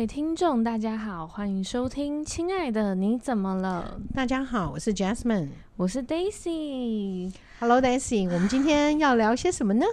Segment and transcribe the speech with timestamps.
[0.00, 4.00] 位听众，大家好，欢迎收听《亲爱的你怎么了》。
[4.16, 7.30] 大家好，我是 Jasmine，我是 Daisy。
[7.58, 9.84] Hello，Daisy，我们今天要聊些什么呢？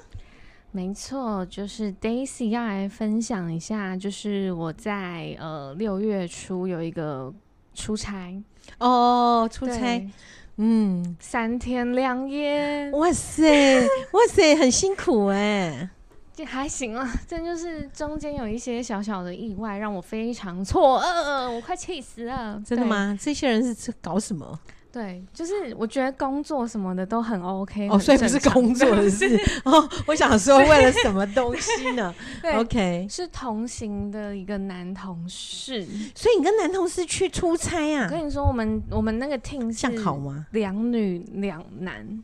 [0.71, 7.33] 没错，就是 Daisy 要来分享一下，就是我在呃六月初有一个
[7.75, 8.41] 出差
[8.77, 10.09] 哦，出差，
[10.55, 13.81] 嗯，三天两夜，哇塞，
[14.13, 15.89] 哇塞，很辛苦哎。
[16.37, 22.61] 这还行啊，这就是中间有一些小小的意外，让我非常错愕，我快气死了。
[22.63, 23.17] 真的吗？
[23.19, 24.59] 这些人是搞什么？
[24.91, 29.27] 对，就是我觉得工作什么的都很 OK 哦，所以不是工作的事
[29.65, 29.89] 哦。
[30.05, 32.13] 我想说，为了什么东西呢？
[32.55, 38.05] OK，是同行的一个男同事，所以你跟男同事去出差啊？
[38.05, 40.45] 我跟你说，我们我们那个 team 像好吗？
[40.51, 42.23] 两女两男。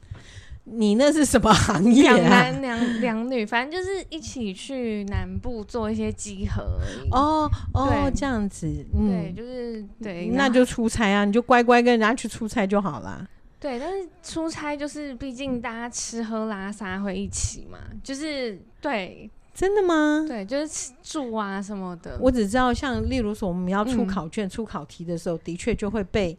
[0.65, 2.15] 你那是什么行业啊？
[2.15, 6.79] 两男两两女，反正就是一起去南部做一些集合。
[7.11, 8.65] 哦哦，这样子，
[8.97, 13.27] 嗯，对，就是对，那就出差啊，你就乖乖跟人家去出差就好啦。
[13.59, 20.23] 对，但是出差就是毕竟大家吃喝拉撒会一起嘛，就是对，真的吗？
[20.25, 22.17] 对，就是住啊什么的。
[22.21, 26.37] 我只知道，像例如说我们要出考卷、嗯、出考题的时候，的确就会被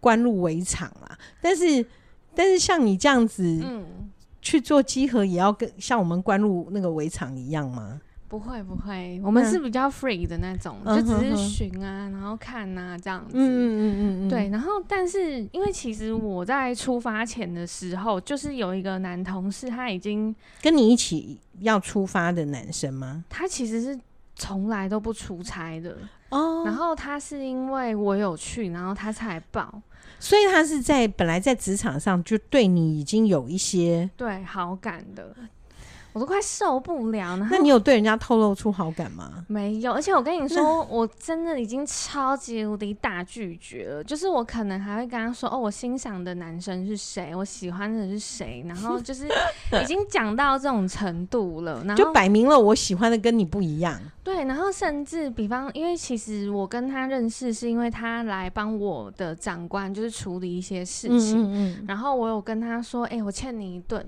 [0.00, 1.86] 关入围场啦，但是。
[2.34, 8.00] 但是像你这样子，嗯，去做稽核也要跟像我们关入那个围场一样吗？
[8.28, 13.32] 不会不会，我们是比较 free 的那种，嗯、就只是巡啊，然后看啊这样子。
[13.34, 23.24] 嗯嗯嗯嗯对，然后但是因为其实我在出发前的时候，就是有一个男同事，他已经跟你一起要出发的男生吗？
[23.28, 23.98] 他其实是
[24.36, 25.96] 从来都不出差的
[26.28, 26.62] 哦。
[26.64, 29.82] 然后他是因为我有去，然后他才报。
[30.20, 35.34] 所以他是在本来在职场上就对你已经有一些对好感的。
[36.12, 37.48] 我都快受不了了。
[37.50, 39.44] 那你有对人家透露出好感吗？
[39.48, 44.02] 没有，而且我跟你说， 我真的已经超级无敌大拒绝了。
[44.04, 49.28] 就是我可能还会跟他说：“哦，我欣赏的男生是谁，我喜欢的是谁。”然后 就是
[49.82, 54.00] 已经讲到这种程度了，然后就摆明了我喜欢的跟你不一样。
[54.22, 64.04] 对，然后甚至比方，因为其实我跟他认识是因为他来帮我的长官就是处理一些事情，嗯嗯嗯，然后我有跟他说：“哎、欸，我欠你一顿。”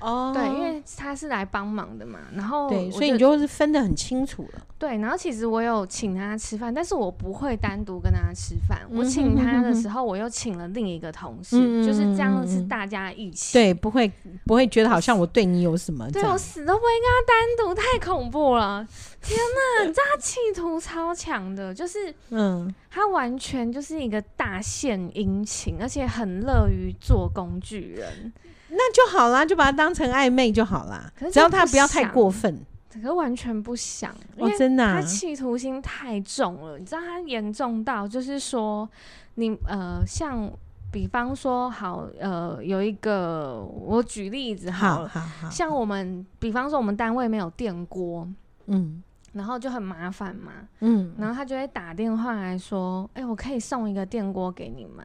[0.00, 4.66] 哦，对，因为他是来帮忙的嘛，然后对，所以你就是分得很清楚了。
[4.78, 8.80] 对，然后其实我有请他吃饭，但是我不会单独跟他吃饭。
[8.90, 13.52] 嗯、我请他的时候，我又请了另一个同事，嗯、就是这样是大家一起。
[13.52, 14.10] 对，不会
[14.46, 16.10] 不会觉得好像我对你有什么？
[16.10, 18.86] 对，我死都不会跟他单独，太恐怖了！
[19.20, 28.32] 天哪，你知道他企图超强的，就是嗯，他完全就是一个大献殷勤，而且很乐于做工具人。
[28.70, 31.12] 那就好啦，就把它当成暧昧就好啦。
[31.32, 32.60] 只要他不要太过分，
[32.92, 34.14] 可是完全不想。
[34.38, 36.78] 哦，真的，他企图心太重了。
[36.78, 38.88] 你知道他严重到，就是说，
[39.34, 40.50] 你呃，像
[40.92, 48.28] 比方说，好呃，有一个我举例子好了，好，好，好，像我们比方说，我们单位没有电锅，
[48.66, 49.02] 嗯，
[49.32, 55.04] 然后就很麻烦嘛，嗯，然后他就会打电话来说，哎，我可以送一个电锅给你们。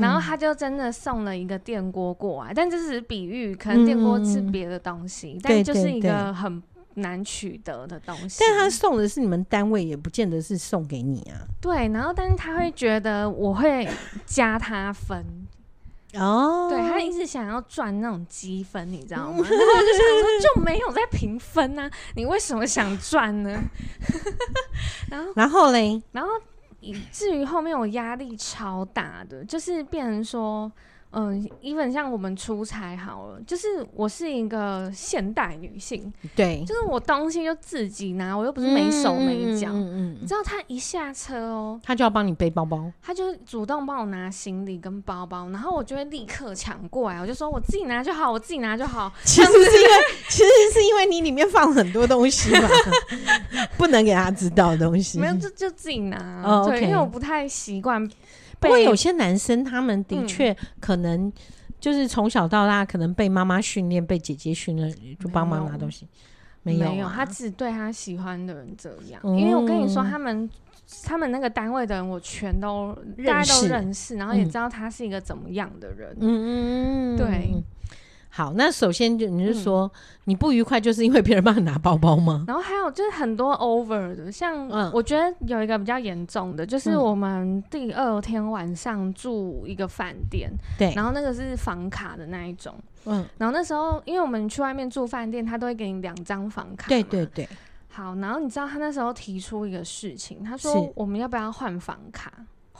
[0.00, 6.62] 然后他就真的送了一个电锅过来，但这是比喻，可能电锅是别的东西，嗯、但就是一个很
[6.94, 8.38] 难取得的东西。
[8.40, 11.44] 但他送的是你们单位，也不见得是送给你啊。
[11.60, 13.88] 对，然后但是他会觉得我会
[14.24, 15.24] 加他分
[16.14, 19.38] 哦，对，他一直想要赚那种积分，你知道吗？
[19.42, 23.60] 然后我就想说，就没有在评分啊，你为什么想赚呢？
[25.10, 26.30] 然后，然后嘞，然后。
[26.84, 30.70] 以至于后面我压力超大的，就是变成说。
[31.14, 49.12] 嗯，even 像我们出差好了，就是我是一个现代女性，对，就是我东西就自己拿，我又不是没手没脚，嗯嗯，嗯，你知道他一下车哦，他就要帮你背包包，他就主动帮我拿行李跟包包，然后我就会立刻抢过来，我就说我自己拿就好，我自己拿就好。
[49.24, 49.94] 其实是因为，
[50.28, 52.68] 其实是因为你里面放很多东西嘛，
[53.78, 58.08] 不能给他知道的东西，没有就就自己拿，哦、对因为我不太习惯。
[58.64, 61.32] 不过有些男生，他们的确可能
[61.78, 66.08] 就是从小到大，可能被妈妈训练，被姐姐训练，就帮忙拿东西。
[66.62, 69.20] 没有，没有，他只对他喜欢的人这样。
[69.22, 70.48] 嗯、因为我跟你说，他们
[71.04, 72.96] 他们那个单位的人，我全都
[73.26, 76.16] 大家都认识，然后也知道他是一个怎么样的人。
[76.20, 77.62] 嗯嗯嗯，对。
[78.36, 79.90] 好，那首先就你是说、嗯、
[80.24, 82.44] 你不愉快，就是因为别人帮你拿包包吗？
[82.48, 97.48] 然后还有就是很多 over 的，像我觉得有一个比较严重的，就是我们第二天晚上住一个饭店，对、嗯，然后那个是房卡的那一种，嗯，然后那时候因为我们去外面住饭店，他都会给你两张房卡，对对对。
[97.88, 102.32] 好，然后你知道他那时候提出一个事情，他说我们要不要换房卡？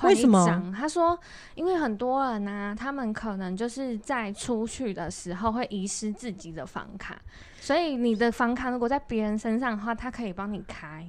[0.03, 0.73] 为什么？
[0.77, 1.19] 他说，
[1.55, 7.17] 因为很多人呢、啊，他们可能就是在出去的时候会遗失自己的房卡，
[7.61, 11.07] 所以你的房卡如果在别人身上的话，他可以帮你开。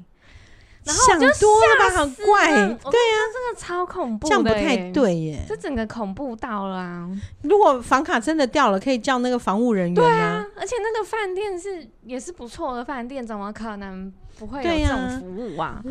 [0.83, 7.09] 然后我就想多了吧，很怪，对呀、啊，这个超恐怖，这样不太对耶，这整个恐怖到了啊！
[7.41, 10.07] 如果房卡真的掉了，可以叫那个防务人员啊。
[10.07, 14.13] 对啊，而且那个饭店是也是不错的饭店，怎么可能？
[14.37, 15.83] 不会有这种服务啊！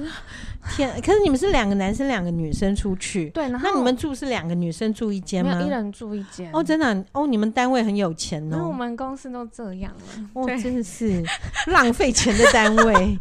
[0.76, 5.60] 天，可是你们是两个男生两个女生出去，对，那你们住是两个女生住一间吗？
[5.62, 8.56] 一人住一间哦，真的、啊、哦，你们单位很有钱哦。
[8.58, 11.22] 那我们公司都这样了，哦，真的是
[11.66, 13.18] 浪费钱的单位。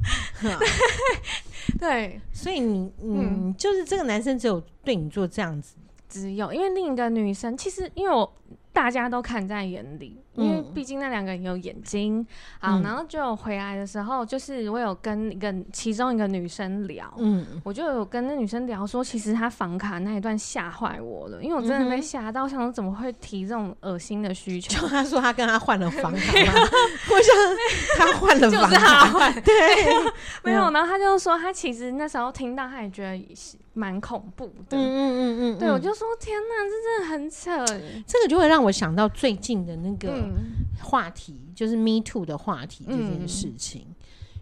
[1.80, 5.76] 对，所以你嗯，嗯，就是这个男生只有对你做这样子，
[6.10, 8.34] 只有因为另一个女生，其实因为我。
[8.74, 12.26] 大家都看在眼里，因为毕竟那两个人有眼睛。
[12.62, 24.82] 嗯、好，然后就回来的时候，就是我有跟一个其中一个女生聊，嗯，我就有跟那女生聊说，其实她房卡那一段吓坏我了，因为我真的被吓到，我想说怎么会提这种恶心的需求？
[24.82, 26.54] 就他说他跟他换了房卡吗？
[27.12, 27.36] 我想
[28.00, 29.54] 他换了房卡，对，
[30.44, 30.72] 没有。
[30.72, 33.63] 然后他就说他其实那时候听到，他也觉得。
[33.76, 37.66] 蛮恐怖的，嗯嗯嗯嗯，对，我就说天哪，这真的很扯。
[38.06, 40.30] 这个就会让我想到最近的那个
[40.80, 43.88] 话题，嗯、就是 Me Too 的话题这件事情。
[43.90, 43.96] 嗯、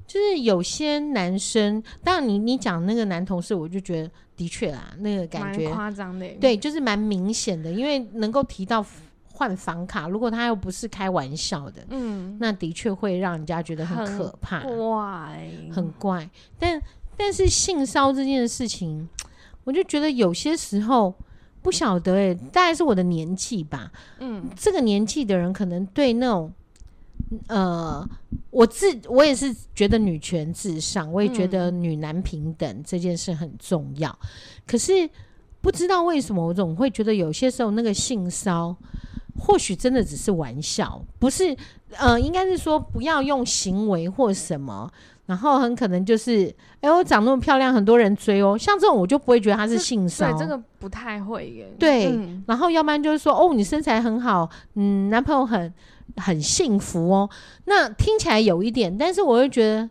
[0.05, 8.85] 就是有些男生，当然你你讲那个男同事，我就觉得的确啦，那个感觉夸张的，对，就是蛮明显的，因为能够提到
[9.31, 16.29] 换房卡，如果他又不是开玩笑的，嗯，那的确会让人家觉得很可怕，很怪，很怪，
[16.59, 16.81] 但。
[17.17, 19.07] 但是性骚这件事情，
[19.63, 21.13] 我就觉得有些时候
[21.61, 23.91] 不晓得哎、欸，大概是我的年纪吧。
[24.19, 26.51] 嗯，这个年纪的人可能对那种，
[27.47, 28.07] 呃，
[28.49, 34.17] 我自我也是觉得女权至上，我也觉得女男平等这件事很重要。
[34.65, 35.07] 可是
[35.61, 38.75] 不知道为什么，我总会觉得有些时候那个性骚，
[39.37, 41.55] 或许真的只是玩笑，不是
[41.97, 44.91] 呃，应该是说不要用行为或什么。
[45.31, 48.57] 然后很可能就是，哎、欸，我长那么漂亮，很多人追哦。
[48.57, 50.29] 像这种我就不会觉得他是性骚。
[50.29, 51.73] 对，这个不太会耶。
[51.79, 55.73] 对，嗯、然后要不然就是说，哦，你身材很好，嗯，男朋友很
[56.17, 57.29] 很幸福哦。
[57.63, 59.89] 那听起来有一点，但是我会觉得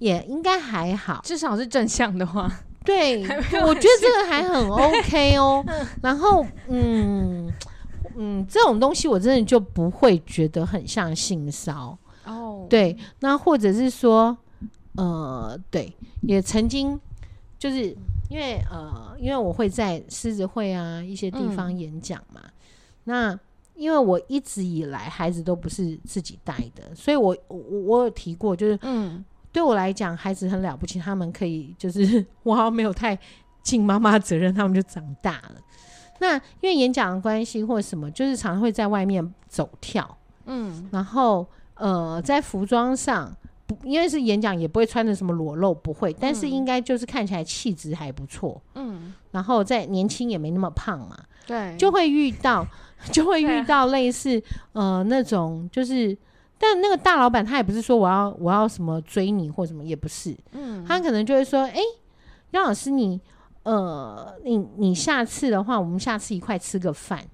[0.00, 2.52] 也应该还好，至少是正向的话。
[2.84, 3.22] 对，
[3.64, 5.64] 我觉得这个还很 OK 哦。
[6.02, 7.50] 然后，嗯
[8.16, 11.96] 嗯，这种东西我真的就不会觉得很像性骚。
[12.26, 14.36] 哦，对，那或者是说。
[14.96, 15.92] 呃，对，
[16.22, 16.98] 也曾经
[17.58, 17.86] 就是
[18.28, 22.40] 因为呃，因为我会在狮子会啊一些地方演讲嘛。
[22.44, 22.50] 嗯、
[23.04, 23.40] 那
[23.74, 33.18] 因为我一直以来孩子都不是自己带的，所以我我我有提过，就是嗯，对我来讲孩子很了不起，他们可以就是 我好像没有太
[33.64, 35.56] 尽妈妈责任，他们就长大了。
[36.20, 41.44] 那因为演讲的关系或什么，就是常常会在外面走跳，嗯，然后
[41.74, 43.36] 呃，在服装上。
[43.66, 46.12] 不，因为是演讲，也不会穿的什么裸露，不会。
[46.20, 49.14] 但是应该就是看起来气质还不错，嗯。
[49.30, 51.76] 然后在年轻也没那么胖嘛，对。
[51.76, 52.66] 就会遇到，
[53.10, 54.42] 就会遇到类似
[54.72, 56.16] 呃那种，就是，
[56.58, 60.84] 但那个大老板他也不是说我要我要什么追你或什么，也不是，嗯。
[60.86, 61.78] 他可能就会说，哎，
[62.50, 63.20] 杨老师你
[63.62, 67.24] 呃你你下次的话，我们下次一块吃个饭。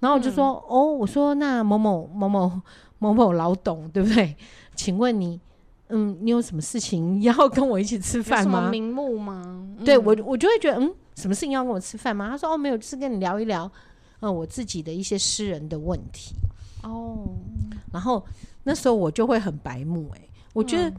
[0.00, 2.60] 然后我就说，嗯、哦，我说那某某某某
[2.98, 4.36] 某某老董对不对？
[4.74, 5.40] 请问你。
[5.88, 8.58] 嗯，你有什么事情要跟我一起吃饭吗？
[8.58, 9.42] 什么名目吗？
[9.78, 12.28] 嗯、对我，我就会觉得，嗯，什么事情要跟我吃饭吗？
[12.28, 13.70] 他说，哦，没有，就是跟你聊一聊，
[14.20, 16.34] 嗯，我自己的一些私人的问题。
[16.82, 17.26] 哦，
[17.92, 18.24] 然后
[18.64, 20.90] 那时候我就会很白目、欸，哎，我觉得、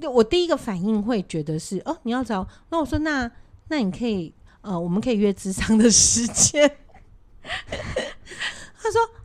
[0.00, 3.30] 嗯、我第一个反应会觉得是，哦，你要找，那我说，那
[3.68, 4.32] 那你可以，
[4.62, 6.78] 呃，我们可以约智商的时间。
[8.82, 9.19] 他说，哦。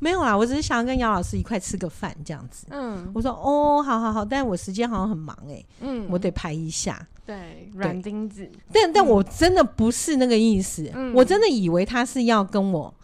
[0.00, 2.66] 没有啦，我只是想要跟姚老师一块吃个饭这样子。
[2.70, 7.04] 嗯，我说哦，好好好，但是我时间好像很忙哎、欸，嗯，我得排一下。
[7.26, 8.48] 对，软钉子。
[8.72, 12.94] 但但我真的不是那个意思，嗯、我真的以为他是要跟我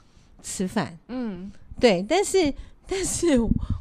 [0.40, 0.96] 吃饭。
[1.08, 2.54] 嗯，对，但是
[2.86, 3.38] 但是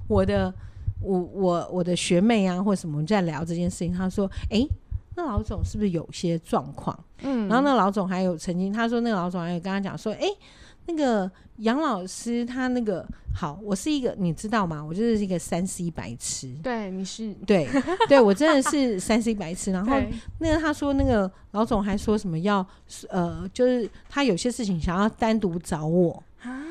[0.08, 0.53] 我的
[1.00, 4.70] 我我我的学妹啊或什么在聊这件事情，她说，哎、欸，
[5.15, 6.98] 那老总是不是有些状况？
[7.22, 10.38] 嗯，然后那老总还有曾经他说那个老总还有跟他讲说，哎、欸。
[10.86, 14.84] 那个杨老师，他那个好，我是一个，你知道吗？
[14.84, 16.54] 我就是一个三 C 白痴。
[16.62, 17.68] 对，你是对
[18.08, 19.72] 对，我真的是三 C 白痴。
[19.72, 19.96] 然后
[20.40, 22.66] 那个他说，那个老总还说什么要
[23.10, 26.63] 呃，就是他有些事情想要单独找我啊，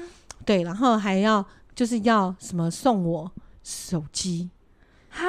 [0.44, 4.50] 对，然后还要就是要什么送我手机。
[5.14, 5.26] 哈，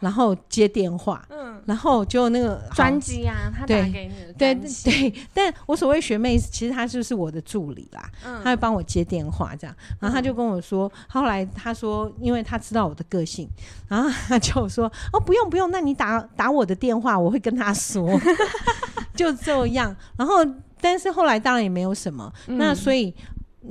[0.00, 5.14] 然后接电话，嗯，然后就那个专机啊，他打给你的，对对对。
[5.32, 9.74] 但我所谓学妹，其实她就是我的助理啦，嗯，她会帮我接电话这样。
[9.98, 13.48] 然后她就跟我说，后来她说，因为她知道我的个性，
[13.88, 14.84] 然后她就说，
[15.14, 18.20] 哦，不用不用，那你打打我的电话，我会跟她说，
[19.16, 19.96] 就这样。
[20.18, 20.44] 然后，
[20.78, 23.14] 但是后来当然也没有什么，那所以。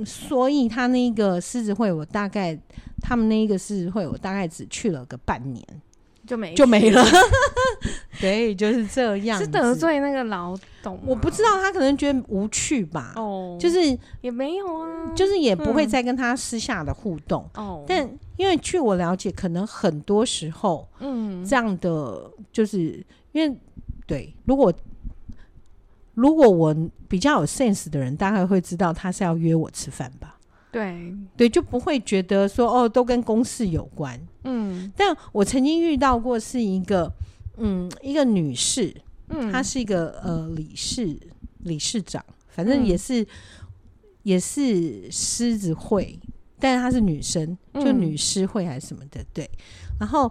[0.04, 2.58] 所以他那个狮子会，我大概
[3.00, 5.62] 他们那一个狮子会，我大概只去了个半年，
[6.26, 7.04] 就没就没了。
[8.20, 9.38] 对，就是这样。
[9.38, 10.98] 是得罪那个老董？
[11.04, 13.12] 我不知道，他可能觉得无趣吧。
[13.16, 13.78] 哦，就是
[14.20, 17.42] 也没有啊，就是也不会再跟他私下的互动。
[17.54, 23.56] 哦、嗯，但因为据我了解，可能很多时候，嗯，这样的就是因为
[24.06, 24.72] 对，如果。
[26.14, 26.76] 如果我
[27.08, 30.38] 比较有 sense 的人，大概会知道他是要约我吃饭吧？
[30.70, 34.18] 对对，就不会觉得说哦，都跟公事有关。
[34.44, 37.12] 嗯，但我曾经遇到过是一个
[37.56, 38.94] 嗯一个女士，
[39.28, 41.18] 嗯，她是一个呃理事
[41.58, 43.26] 理事长，反正也是、嗯、
[44.22, 46.18] 也是狮子会，
[46.58, 49.50] 但是她是女生，就女狮会还是什么的，对，
[49.98, 50.30] 然后。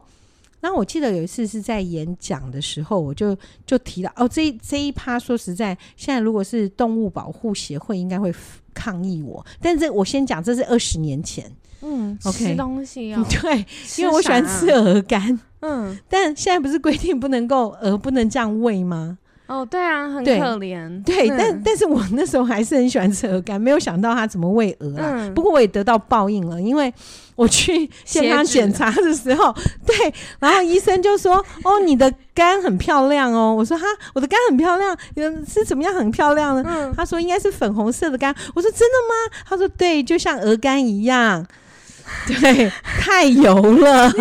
[0.62, 8.34] 那我记得有一次是在演讲的时候，我就就提到哦，这一这一趴说实在，现在如果是动物保护协会，应该会
[8.74, 9.46] 抗议我。
[9.60, 11.52] 但是我先讲，这是二十年前，
[11.82, 13.66] 嗯，OK，吃东西哦， 对，
[13.98, 19.18] 因为我喜欢吃鹅肝，嗯，但现在不是规定不能够鹅不能这样喂吗？
[19.52, 21.04] 哦，对啊，很可怜。
[21.04, 25.28] 对，嗯、但但是我那时候还是很喜欢吃鹅肝，没有想到他怎么喂鹅啊。
[25.28, 26.94] 嗯、不过我也得到报应了，因为
[27.36, 29.54] 我去 现场检查的时候，
[29.86, 34.98] 对，然后医生就说：“哦，你的肝很漂亮哦。”我说：“哈，我的肝很漂亮，
[35.46, 41.46] 是怎么样很漂亮呢？”嗯、他说：“应该是粉红色的肝。”我说：“真的吗？”他说：“对，就像鹅肝一样，
[42.26, 44.10] 对，太油了。”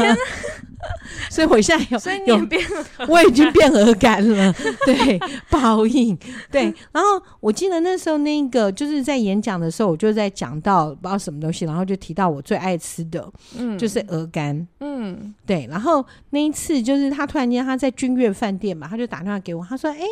[1.29, 4.53] 所以我现在有，所以你变了，我已经变鹅肝了。
[4.85, 5.19] 对，
[5.51, 6.19] 报应。
[6.51, 14.67] 对，然后我记得那时候那个就是在演讲的时候，我就在讲到不知道什么东西，然后就提到我最爱吃的，嗯，就是鹅肝。
[14.81, 15.67] 嗯，对。
[15.71, 20.07] 然后那一次就是他突然间他在君悦饭店嘛，他就打电话给我，他说：“哎、欸，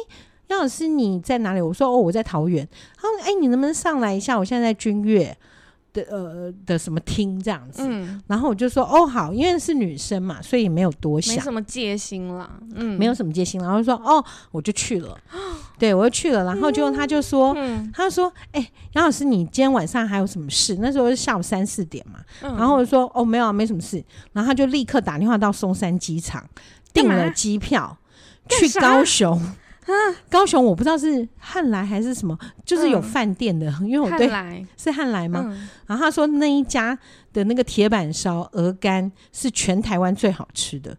[0.48, 4.38] 杨老师你在哪里？”我说：“哦，我在桃园。”他说：“哎、欸，你能不能上来一下？
[4.38, 5.36] 我现在在君悦。”
[5.92, 15.18] 的呃的什么厅这样子，嗯，然后我就说哦好，因为是女生嘛，所以也没有多想，没什么戒心啦，嗯，没有什么戒心，然后就说哦，我就去了，
[15.78, 20.76] 对我就去了，然后就他就说，嗯，他说哎，杨老师你今天晚上还有什么事？
[20.80, 26.44] 那时候是下午三四点嘛，然后我就说哦没有啊，没什么事，然后他就立刻打电话到松山机场
[26.92, 27.96] 订了机票
[28.48, 29.40] 去高雄。
[29.88, 35.44] 啊，高雄我不知道是汉来还是什么，就是有饭店的，嗯、因为我对汉 是汉来吗？
[35.48, 36.96] 嗯、然后他说那一家
[37.32, 40.96] 的那个铁板烧鹅肝是全台湾最好吃的，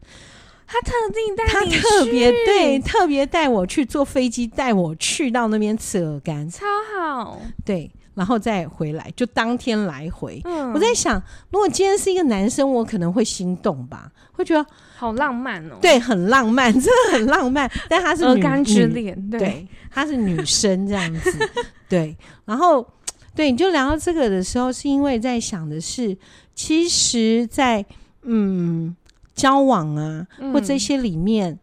[0.66, 6.66] 他特地带他特别对特别带我去坐飞机带我去到那边吃鹅肝，超
[6.98, 7.92] 好，对。
[8.20, 10.42] 然后再回来，就当天来回。
[10.44, 15.78] 嗯，我在想，如果今天是一个男生，我可能会心动吧，会觉得好浪漫哦。
[15.82, 17.72] 对，很浪漫， 真的很浪漫。
[17.88, 21.34] 但他是鹅肝之恋，对，他是女生这样子。
[21.88, 22.86] 对，然后
[23.34, 26.18] 对，你就聊到这个的时候，是因为在想的是，
[26.54, 27.90] 其实在，在
[28.24, 28.94] 嗯
[29.34, 31.60] 交往啊，或这些里面，嗯、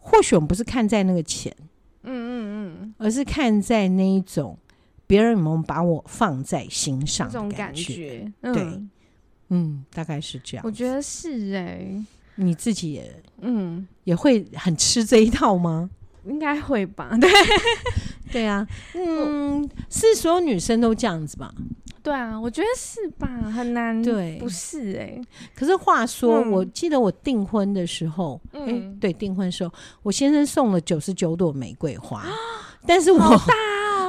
[0.00, 1.54] 或许我们不是看在那个钱，
[2.02, 4.58] 嗯嗯嗯，而是看在那一种。
[5.14, 7.30] 别人有没有把我放在心上？
[7.30, 8.82] 这种感觉，对，
[9.50, 10.66] 嗯，大概是这样。
[10.66, 11.86] 我觉得是哎，
[12.34, 15.88] 你自己也，嗯，也会很吃这一套吗？
[16.26, 17.16] 应该会吧。
[17.20, 17.30] 对，
[18.32, 21.54] 对啊，嗯，是所有女生都这样子吧？
[22.02, 23.28] 对啊，我觉得是吧？
[23.54, 25.16] 很难，对，不是哎。
[25.54, 32.26] 可是话说，我记得我订婚的时候，嗯，对，订婚的时候，我先生送了九十九朵玫瑰花，
[32.84, 33.40] 但是我。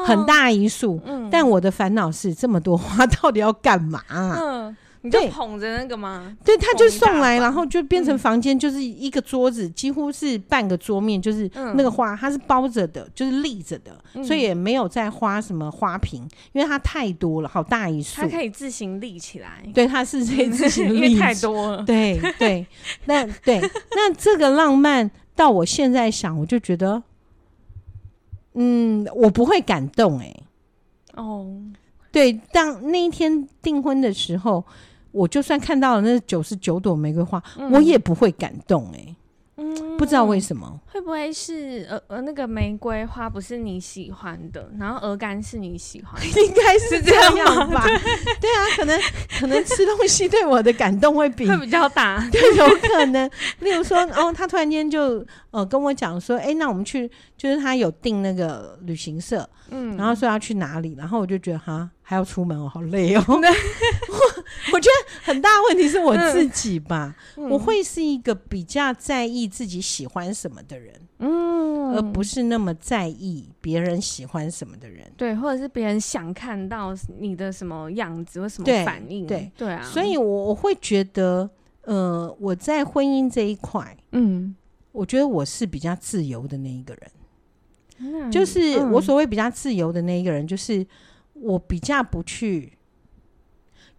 [0.06, 4.02] 很大一束，嗯，但我的烦恼是这么多花到底要干嘛？
[4.10, 6.36] 嗯，你就捧着那个吗？
[6.44, 19.64] 对，他就送来，然后就变成房间就是一个桌子，几乎是半个桌面，就是那个花，它是包着的，就是立着的，所以也没有再花什么花瓶，因为它太多了，好大一束，它可以自行立起来。
[19.74, 21.84] 对，它是可以自行 立，因为太多了。
[21.84, 22.66] 对对，
[23.06, 23.60] 那对，
[23.92, 27.04] 那这个浪漫到我现在想，我就觉得。
[28.56, 30.44] 嗯，我不会感动哎、欸。
[31.16, 31.48] 哦，
[32.12, 34.64] 对，当那一天订婚的时候，
[35.12, 39.16] 我就算看到了那九十九朵玫瑰花，嗯、我也不会感动哎、欸。
[39.58, 47.84] 嗯，不不知道为什么，会不会是呃呃那个玫瑰花不是你喜欢的，然后鹅肝是你喜欢的，应该是这样吧？
[47.84, 47.98] 对，
[48.42, 49.00] 对啊，可能
[49.40, 53.30] 可能吃东西对我的感动会比会比较大， 对，有可能。
[53.60, 61.90] 例如说，哦，他突然间就呃跟我讲说，哎，那我们去，就是他有订那个旅行社，嗯，然后说要去哪里，然后我就觉得哈。
[62.08, 63.24] 还要出门，我好累哦。
[63.28, 63.36] 我
[64.74, 75.06] 我觉得很大问题是我自己吧，嗯、我会是一个比较在意自己喜欢什么的人，嗯，而不是那么在意别人喜欢什么的人。
[75.16, 79.28] 对，或者是别人想看到你的什么样子或什么反应。
[79.28, 81.50] 对对，啊，所以我我会觉得，
[81.84, 84.56] 呃，我在婚姻这一块，嗯，
[84.92, 87.12] 我觉得我是比较自由的那一个人，
[88.00, 90.86] 嗯、就是我所谓比较自由的那一个人，就是。
[91.38, 92.72] 我比较不去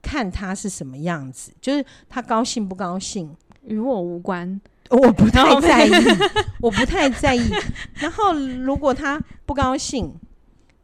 [0.07, 3.29] 看他是什么样子，就是他高兴不高兴
[3.65, 4.61] 与我无关，
[4.91, 5.91] 我不太在意，
[6.63, 7.51] 我不太在意。
[7.95, 10.15] 然后如果他不高兴，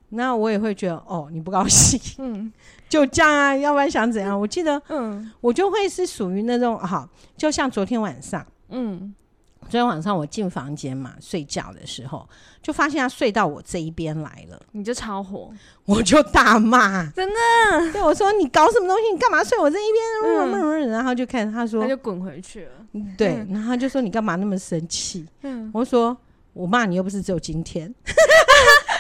[0.09, 2.53] 那我也会觉得哦，你不高兴，嗯，
[2.89, 4.39] 就这样啊，要不然想怎样？
[4.39, 9.15] 我记得，嗯，我就会是属于那种好，就像昨天晚上，嗯。
[9.69, 12.29] 昨天晚上我进房间嘛，睡觉的时候
[12.61, 15.51] 就发现他睡到我这一边来了，你就超火，
[15.87, 19.13] 我就大骂，真的，对我说，你搞什么东西？
[19.13, 20.53] 你干嘛睡我这一边？
[20.53, 22.71] 嗯、然后就看他说，他就滚回去了。
[23.17, 25.27] 对，嗯、然后他就说你干嘛那么生气？
[25.43, 26.17] 嗯，我说
[26.53, 27.93] 我骂你又不是只有今天。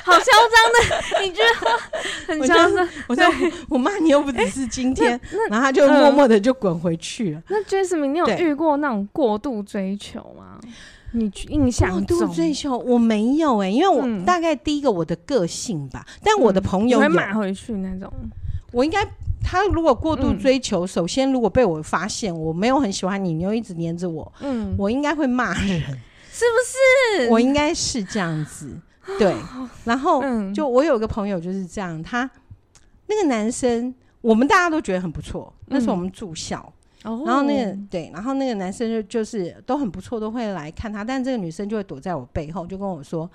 [0.05, 1.79] 好嚣张的你觉得，
[2.27, 2.89] 很嚣张。
[3.09, 3.25] 我说
[3.69, 7.43] 我骂你又不只是今天，然后他就默默的就滚回去了。
[7.49, 10.59] 那 Jasmine，你有遇过那种过度追求吗？
[11.15, 18.11] 你印象中过度追求我没有哎，因为我大概第一个我的个性吧，但我的朋友会骂回去那种。
[18.73, 19.07] 我应该
[19.45, 25.81] 他如果过度追求，首先如果被我发现我没有很喜欢你，你又一直黏着我，嗯，我应该会骂人，
[26.33, 27.29] 是不是？
[27.31, 28.75] 我应该是这样子。
[29.19, 29.35] 对，
[29.85, 32.29] 然后就我有个朋友就是这样，他
[33.07, 35.53] 那个男生，我们大家都觉得很不错。
[35.67, 36.73] 那时候我们住校，
[37.03, 43.29] 然后那个对，然后那个男生就就是都很不错，都会来看他，但这个女生就会躲在我背后，就跟我说：“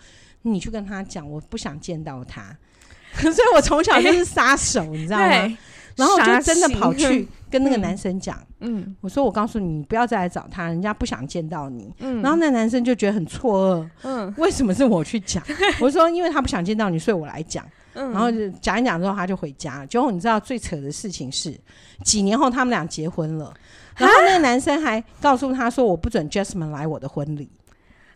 [0.44, 2.56] 你去跟他讲，我不想见到他。
[3.20, 5.58] ”所以，我从小就是杀手，你知道吗？
[5.98, 11.92] 然后我就真的跑去跟那个男生讲，嗯，我说我告诉你，你不要再来找他，人家不想见到你。
[12.00, 15.44] 嗯，然后那男生就觉得很错愕，嗯，为什么是我去讲？
[15.82, 17.66] 我说因为他不想见到你，所以我来讲。
[17.96, 19.88] 嗯，然后就讲一讲之后，他就回家了。
[19.88, 21.60] 结果你知道最扯的事情是，
[22.04, 23.52] 几年后他们俩结婚了，
[23.96, 27.50] 然后那个男生还告诉他说，我不准 Jasmine 来我的婚礼。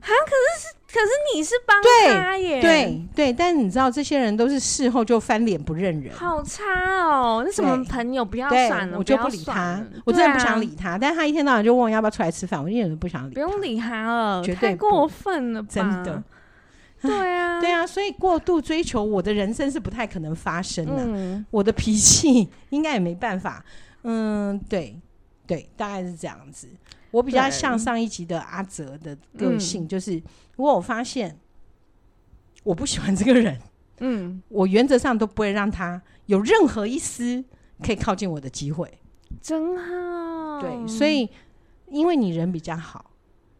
[0.01, 0.75] 啊，可是是。
[0.91, 6.65] 可是你是帮他耶，对对，但是你知道这些人都是事后就翻脸不认人，好差
[7.07, 7.41] 哦！
[7.45, 10.97] 那什么朋友不要算了，我就不理他，我真的不想理他。
[10.97, 13.33] 但是他一天到晚就问我要不要出来吃饭，我一点都不想理。
[13.33, 15.69] 不用理他了，绝对过分了吧？
[15.71, 16.21] 真的，
[17.01, 21.41] 对啊， 对啊，所以过度追求我的人生是不太可能发生的。
[21.51, 23.63] 我的脾气 应该也没办法。
[24.03, 24.99] 嗯，对
[25.47, 26.67] 对，大概是这样子。
[27.11, 30.15] 我比较像上一集的阿泽的个性，就是
[30.55, 31.37] 如果我发现
[32.63, 33.59] 我不喜欢这个人，
[33.99, 37.43] 嗯，我原则上都不会让他有任何一丝
[37.83, 38.99] 可以靠近我的机会。
[39.41, 41.29] 真好，对，所以
[41.87, 43.11] 因为你人比较好，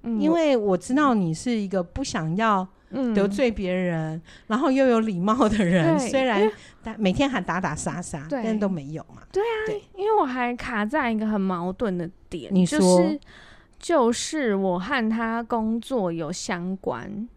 [0.03, 2.67] 因为我知道你是一个不想要
[3.13, 6.51] 得罪别人，然后又有礼貌的人，虽然
[6.97, 9.21] 每天还打打杀杀，但都没有嘛。
[9.31, 12.79] 对啊，因为我还卡在一个很矛盾的点，你说。
[13.79, 17.27] 就是我和他工作有相关，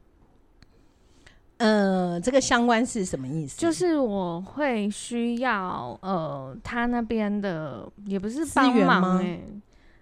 [1.57, 3.59] 呃，这个相关是什么意思？
[3.59, 9.40] 就是我会需要呃，他那边的也不是帮忙哎，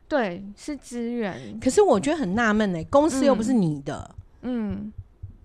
[0.09, 1.57] 对，是资源。
[1.61, 4.93] 可是我觉得很纳闷哎，公司又不是你的，嗯，嗯，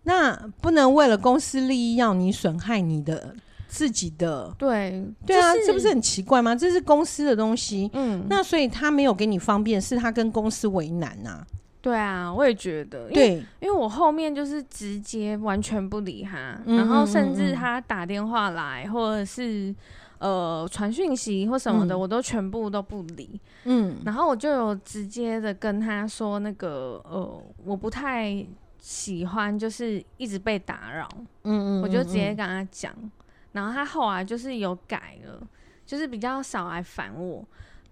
[0.08, 3.36] 那不能为了公司利益要你损害你的。
[3.70, 6.56] 自己的对对啊，这不是很奇怪吗？
[6.56, 11.46] 这是公司的东西，嗯，那所以他没有给你方便，是他跟公司为难呐。
[11.82, 19.76] 对啊，我也觉得，对，因为我后面就是直接完全不理他，然后甚至他打电话来或者是
[20.20, 28.43] 呃传讯息或什么的，我都全部都不理，嗯，然后我就有直接的跟他说那个呃，我不太
[28.88, 31.06] 喜欢就是一直被打扰，
[31.43, 32.95] 嗯嗯，我就直接跟他讲。
[33.52, 35.45] 然后他后来就是有改了，
[35.86, 37.45] 就是比较少来烦我。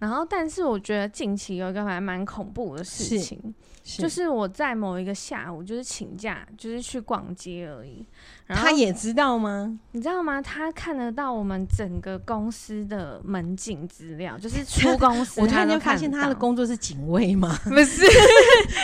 [0.05, 3.41] 然后，但是我觉得近期有一个还蛮恐怖的事情，
[3.83, 8.05] 就是我在某一个下午就是请假，就是去逛街而已。
[8.45, 9.79] 然后他也知道吗？
[9.93, 10.39] 你知道吗？
[10.39, 15.41] 他看得到我们整个公司的门禁资料，就是出公司。
[15.41, 17.57] 我突然间发现他的工作是警卫吗？
[17.65, 18.05] 不是，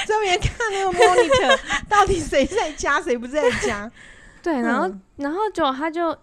[0.07, 3.91] 专门看那个 monitor，到底谁在家，谁不在家？
[4.41, 6.17] 对，然后，嗯、然后就他就。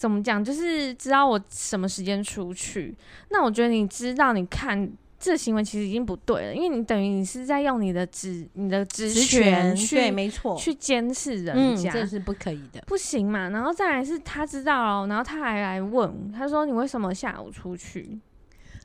[0.00, 0.42] 怎么讲？
[0.42, 2.96] 就是知道我什么时间出去。
[3.28, 13.50] 那我觉得你知道，你看这行为其实已经不对了，因为你等于你是在用你的职、你的职权去，对，没错，去监视人家，嗯，这是不可以的，不行嘛。
[13.50, 18.18] 然后再来是他知道了，然后他还来问，他说：“你为什么下午出去？”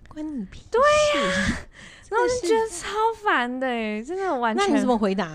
[0.10, 0.68] 关你屁事！
[0.70, 0.82] 对
[1.22, 1.32] 呀，
[2.10, 2.90] 然后我就觉得超
[3.24, 4.68] 烦的哎，真的完全。
[4.68, 5.32] 那你怎么回答？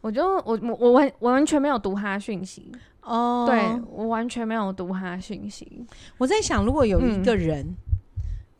[0.00, 2.72] 我就我我我完我完全没有读他讯息。
[3.02, 5.84] 哦，对，我完全没有读他讯息。
[6.18, 7.66] 我在想，如果有一个人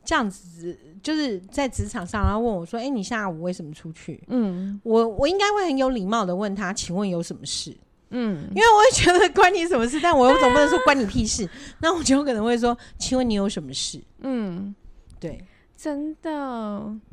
[0.03, 7.75] 这样子，嗯、就是在职场上，然后问我说：“哎、欸，你下午为什么出去？”嗯，我我应该会很有礼貌的问他：“请问有什么事？”
[8.13, 11.45] 嗯，因为我会觉得关你什么事，但我又总不能说关你屁事。
[11.45, 14.75] 啊、 那我就可能会说：“请问你有什么事？”嗯，
[15.17, 15.45] 对，
[15.77, 16.29] 真的，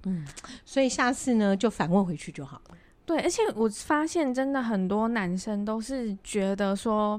[0.04, 0.26] 嗯，
[0.64, 2.76] 所以下次呢，就反问回去就好了。
[3.08, 7.18] 对，而且我发现真的很多男生都是觉得说，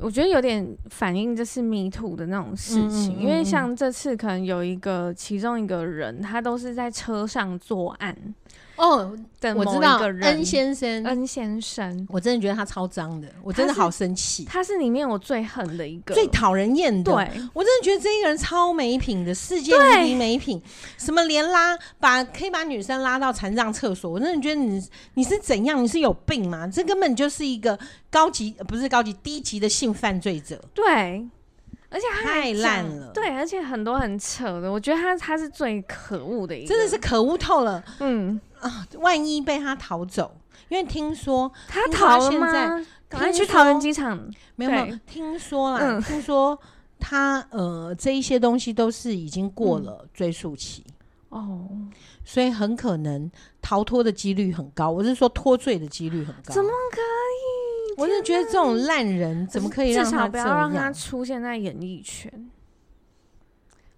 [0.00, 8.34] 我觉得有点反映这是 me too 的那种事情，嗯嗯嗯嗯，因为像这次可能有一个其中一个人，他都是在车上作案。
[8.76, 14.44] 哦，对，我知道恩先生，恩先生，我真的觉得他超脏的，我真的好生气。
[14.44, 17.12] 他是里面我最恨的一个，最讨人厌的。
[17.12, 20.60] 对，我真的觉得这一个人超没品的，世界无敌没品。
[20.96, 24.82] 什么连拉把可以把女生拉到残障厕所，我真的觉得你
[25.14, 25.82] 你是怎样？
[25.82, 26.66] 你是有病吗？
[26.66, 27.78] 这根本就是一个
[28.10, 30.60] 高级，不是高级，低级的性犯罪者。
[30.74, 31.28] 对。
[31.94, 37.84] 而且太烂了，对，而且很多很扯的，我觉得他他是最可恶的一个，真的是可恶透了。
[38.00, 40.34] 嗯啊，万一被他逃走，
[40.68, 42.52] 因为听说他逃了吗？
[43.08, 44.18] 赶快去桃园机场。
[44.56, 46.58] 没有没有，听说啦，嗯、听说
[46.98, 50.84] 他呃这一些东西都是已经过了追诉期、
[51.30, 51.68] 嗯、哦，
[52.24, 54.90] 所以很可能逃脱的几率很高。
[54.90, 58.00] 我是说脱罪的几率很高，怎么可以？
[58.00, 62.32] 我是觉得这种烂人怎么可以让他至少不要让他出现在演艺圈？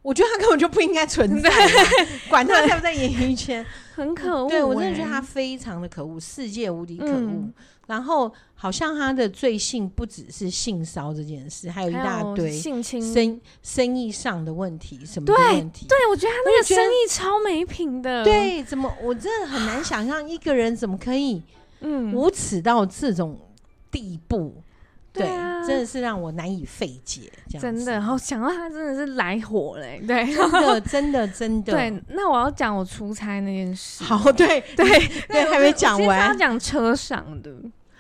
[0.05, 1.51] 我觉得他根本就不应该存在，
[2.29, 3.65] 管他在不在演艺圈，
[3.97, 4.51] 很可恶。
[4.51, 7.51] 对，我真的觉得他非常的可恶，世界无敌可恶。
[7.87, 15.87] 然后好像他的罪性不只是性骚这件事，还有一大堆性侵、生生意上的问题，什么问题？
[15.89, 18.23] 对，我觉得他那个生意超没品的。
[18.25, 21.43] 对，怎么我真的很难想象一个人怎么可以
[21.81, 23.39] 嗯无耻到这种。
[23.91, 24.53] 地步，
[25.15, 25.27] 对，
[25.65, 27.33] 真的是让我难以费解。
[27.49, 31.73] 这样真的，然后想到他真的是来火嘞，对，真的，真的，真的。
[31.73, 34.03] 对，那我要讲我出差那件事。
[34.03, 34.87] 好，对，对，
[35.29, 37.51] 对，还没讲完，要讲车上的。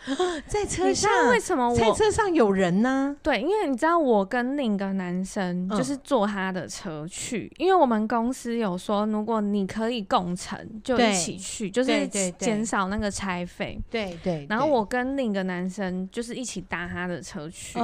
[0.46, 3.16] 在车上，为什么我在车上有人呢？
[3.22, 12.06] 对，因为你知道，我跟另一个男生就是坐他的车去，因为我们公司有说，如果你可以共乘，就一起去，就是
[12.38, 13.80] 减少那个差费。
[13.90, 14.46] 对对。
[14.48, 17.78] 然后我跟另一个男生就是一起搭他的车去。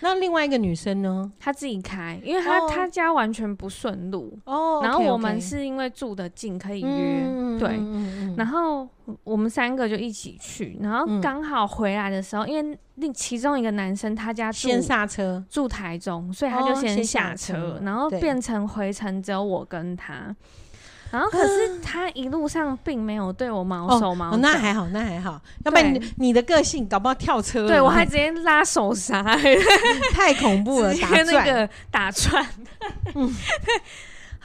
[0.00, 1.30] 那另外一个女生呢？
[1.38, 4.38] 她自己开，因为她她家完全不顺路。
[4.44, 4.80] 哦。
[4.82, 7.58] 然后我们是因为住的近，可以约。
[7.58, 7.78] 对。
[8.36, 8.88] 然后。
[9.22, 20.34] 我们三个就一起去，然后刚好回来的时候，嗯、因为另其中一个男生他家住先下车住台中，所以他就先下车，哦、下车然后变成回程只有我跟他。
[21.12, 25.40] 然后可是他一路上并没有对我毛手毛脚、哦哦，那还好，那还好。
[25.64, 29.22] 要不然你，你的个性搞不好跳车，对我还直接拉手刹，
[30.12, 32.44] 太恐怖了， 打那个打转。
[33.14, 33.32] 嗯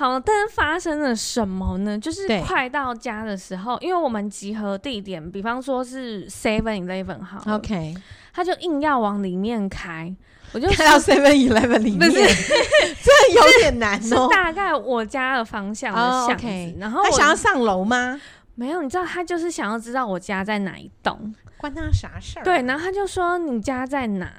[0.02, 1.96] 好，但是发生了什么呢？
[1.96, 7.96] 就是快到家的时候，因为我们集合地点，比方说是 Seven Eleven 好，OK，
[8.34, 10.12] 他就硬要往里面开，
[10.54, 12.14] 我就 开到 Seven Eleven 里面，不是
[13.04, 14.28] 这有点难哦。
[14.32, 16.80] 大概我家的方向的巷子，oh, okay.
[16.80, 18.20] 然后他想要上楼吗？
[18.56, 22.44] 没有，你知道他就是想要知道我家在哪一栋，关他啥事儿？
[22.44, 24.32] 对，然后他就说你家在哪？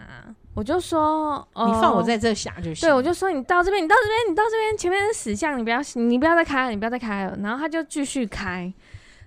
[0.54, 2.86] 我就说，哦、你放我在这想就行。
[2.86, 7.36] 对，我就说你到这边，你到这边，你到这边，前面是死巷，你不要，你不要再开了，你不要再开了。
[7.42, 8.70] 然后他就继续开，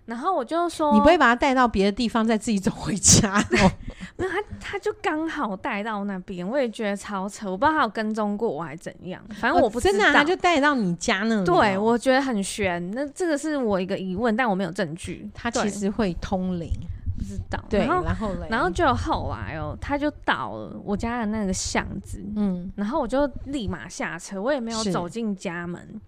[0.05, 3.71] 然后我就说，你不会把他带到别的地方，再自己走回家哦？
[4.17, 11.43] 没有，他他就刚好带到那边，我也觉得超扯，我不知道他有跟踪过我还怎样，反正我不知道，真的、啊，他就带到你家那里。
[11.45, 15.27] 对，我觉得很悬，那这个是我一个疑问，但我没有证据。
[15.33, 16.69] 他其实会通灵。
[17.17, 26.01] 不知道，对，然后然后就后来哦，他就到了我家的那个巷子，嗯，然后我就立马下车，我也没有走进家门，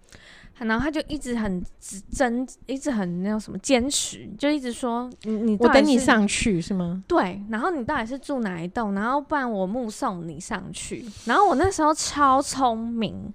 [0.58, 1.64] 然后他就一直很
[2.10, 7.02] 真，一直很那种什么坚持，就一直说你你我等你上去是吗？
[7.06, 8.92] 对，然后你到底是住哪一栋？
[8.94, 11.04] 然后不然我目送你上去。
[11.24, 13.32] 然后我那时候超聪明，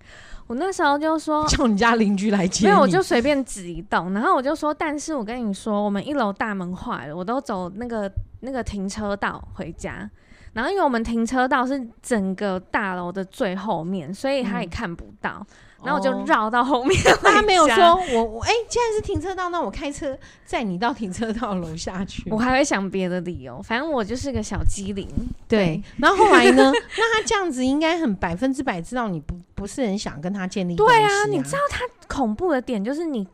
[0.47, 10.09] 我那时候就说 叫你家邻居来接，没有我就随便指一栋，然后我就说，但是我跟你说，我们一楼大门坏了，我都走那个那个停车道回家。
[10.53, 15.37] 然后因为我们停车道是整个大楼的最后面，所以他也看不到。
[15.39, 15.45] 嗯
[15.83, 22.23] 然后我就绕到后面，他没有说 我我哎，既然是停车道，那我开车载你到停车道楼下去。
[22.31, 25.05] 我还会想别的理由，反正我就是个小机灵。
[25.45, 26.71] 对，然后后来呢？
[26.97, 30.75] 那他这样子应该很百分之百知道你不不是很想跟他建立。
[30.75, 33.25] 对啊，你知道他恐怖的点就是你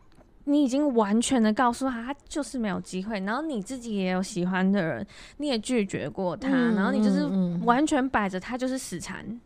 [0.44, 3.20] 你已经完全的告诉他，他就是没有机会。
[3.22, 5.04] 然后你自己也有喜欢的人，
[5.38, 7.26] 你也拒绝过他，嗯、然后你就是
[7.66, 9.42] 完全摆着他就是死缠。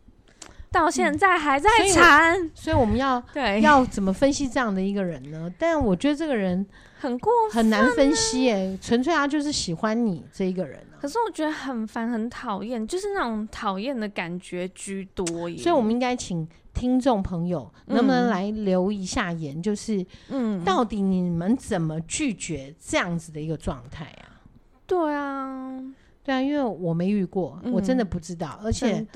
[0.70, 5.50] 到现在还在缠、嗯，所以我们要对要怎么分析这样的一个人呢？
[5.58, 6.66] 但我觉得这个人
[6.98, 10.98] 很过分，很难分析哎、欸，纯粹他就是喜欢你这一个人、啊。
[11.00, 15.62] 可是我觉得很烦，很讨厌，就是那种讨厌的感觉居多耶。
[15.62, 24.42] 所以我们应该请听众朋友能不能来留一下言，就是嗯，到底你们怎么拒绝这样子的一个状态啊？
[24.86, 25.80] 对啊。
[26.24, 29.06] 对啊，因为我没遇过，嗯、我真的不知道，而且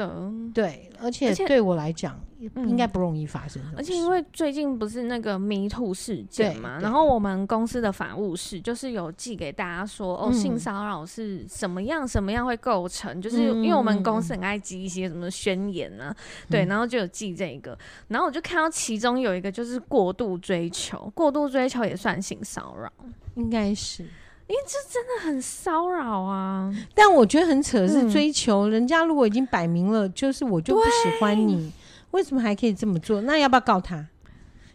[0.53, 3.63] 对，而且对我来讲，应该不容易发生。
[3.75, 16.15] 而且因为最近不是那个迷途事件嘛，然后我们公司的法务室就是有寄给大家说，哦，性骚扰是什么样，什么样会构成，就是因为我们公司很爱寄一些什么宣言啊，
[16.51, 22.93] 对，然后就有寄这个，然后我就看到其中有一个就是过度追求，过度追求也算性骚扰，
[23.37, 24.05] 应该是。
[24.49, 26.75] 因为这真的很骚扰啊！
[26.95, 31.71] 但我觉得很扯是追求、嗯、人家，如果已经摆明了，就是我就不喜欢你，
[32.13, 33.21] 为什么还可以这么做？
[33.21, 34.09] 那要不要告他？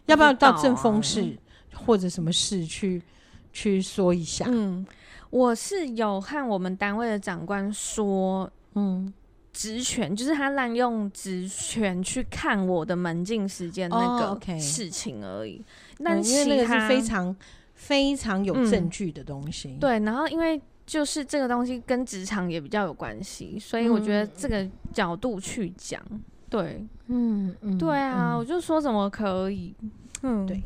[0.06, 1.36] 要不要到正风室
[1.74, 3.02] 或者什么事去
[3.52, 4.44] 去说一下？
[4.48, 4.86] 嗯，
[5.30, 9.12] 我是有和我们单位的长官说，嗯，
[9.52, 15.60] 职权就是他滥用职权去看我的门禁时间那个事情而已。
[15.98, 17.34] 那、哦 okay 嗯、因为那个是非常。
[17.84, 26.02] 非常有证据的东西、嗯，对，然后因为就是这个东西跟职场也比较有关系，所以我觉得这个角度去讲，
[26.48, 29.74] 对，嗯，嗯对啊，嗯、我就说怎么可以，
[30.22, 30.62] 嗯，对，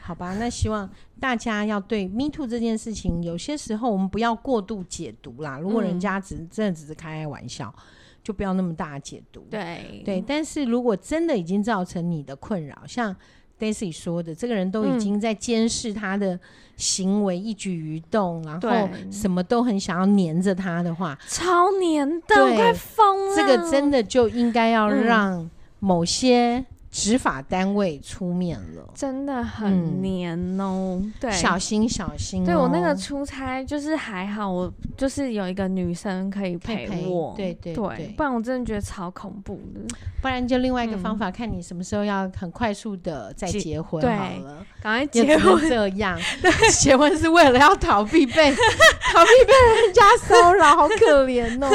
[0.00, 5.58] 好吧，那希望大家要对 Me Too 这件事情，有些时候我们不要过度解读啦。
[5.58, 7.82] 如果人家只是真的只是开开玩笑，嗯、
[8.22, 10.02] 就不要那么大解读，对。
[10.04, 10.22] 对。
[10.24, 13.16] 但是如果真的已经造成你的困扰，像。
[13.60, 16.40] Daisy 说的，这个人都已经在监视他的
[16.76, 23.36] 行为一举一动，嗯、然后什么都很想要黏着他的话，超黏的，我快疯了。
[23.36, 26.64] 这个真的就应该要让某些。
[26.90, 30.98] 执法单位出面了，真的很黏哦。
[31.00, 32.46] 嗯、对，小心小心、哦。
[32.46, 37.32] 对我那个出差就是还好，我就是有一个女生可以陪我。
[37.36, 39.80] 对对对，对，不然我真的觉得超恐怖的。
[40.20, 44.66] 不然就另外一个方法，嗯、看你什么时候要很快速的再结婚好了。
[44.82, 46.18] 赶快结婚这样，
[46.80, 48.50] 结婚是为了要逃避被
[49.12, 49.52] 逃避被
[49.84, 51.68] 人家骚扰，好可怜哦。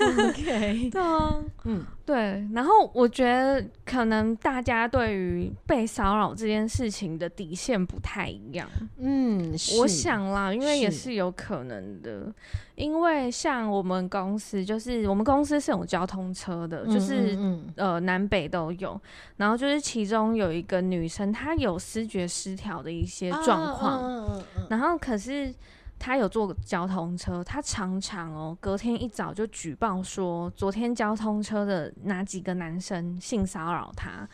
[0.28, 1.86] OK，对啊，嗯。
[2.04, 8.68] 对，然后我觉得可能大家对于被骚扰这件事情的底线不太一样。
[8.98, 11.14] 嗯，我想啦，因为也是。
[11.14, 12.26] 有可能的，
[12.74, 17.38] 因为像我们公司，就是我们公司是有交通车的，就是
[17.76, 19.00] 呃南北都有，
[19.36, 25.54] 然后就是其中有一个女生，她有视觉失调的一些状况，然后可是。
[26.04, 34.28] 他有坐交通车，他常常哦，隔天一早就举报说，昨天交通车的哪几个男生性骚扰他。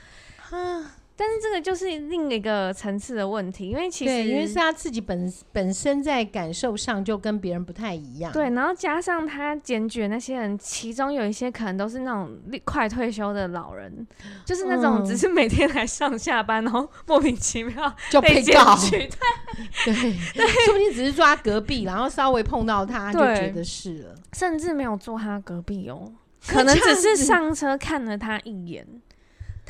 [1.21, 14.07] 但是这个就是另一个层次的问题，因为其实因为是他自己本本身在感受上就跟别人不太一样，对，然后加上他检举那些人，其中有一些可能都是那种快退休的老人，
[14.47, 19.11] 就是那种只是每天来上下班，然后莫名其妙 就被检举，对。
[19.85, 19.95] 对
[20.35, 26.11] 对，说不定只是坐他隔壁，然后稍微碰到他就觉得是了，甚至没有坐他隔壁哦，
[26.49, 28.87] 可能只是上车看了他一眼。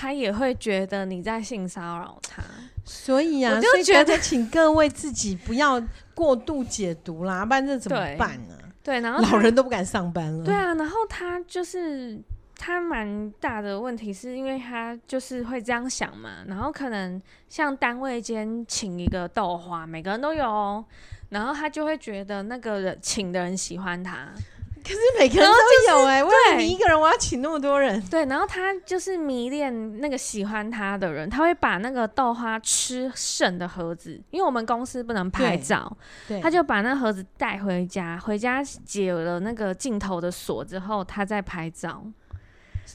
[0.00, 2.42] 他也会觉得你在性骚扰他，
[2.86, 5.78] 所以啊，我就觉得请各位自己不要
[6.14, 8.56] 过度解读啦，不然这怎么办呢？
[8.82, 10.42] 对，然后老人都不敢上班了。
[10.42, 12.18] 对啊，然后他就是
[12.56, 20.82] 他蛮大的问题，是因为他就是会这样想嘛，然后可能像单位间请一个豆花，每个人都有，哦
[21.28, 24.30] 然后他就会觉得那个人请的人喜欢他。
[24.82, 28.00] 可是每个人都有哎、欸，为了你一个人，我要请那么多人？
[28.08, 35.96] 对，然后他就是迷恋那个喜欢他的人，他会把那个豆花吃剩的盒子，因为我们公司不能拍照，
[36.42, 42.02] 他就把那盒子带回家，回家解了那个镜头的锁之后，他再拍照，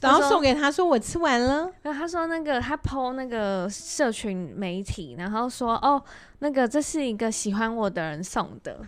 [0.02, 1.70] 然后送给他说我吃完了。
[1.82, 6.02] 然后他说那个他 po 那个社群媒体，然后说哦，
[6.40, 8.80] 那个这是一个喜欢我的人送的。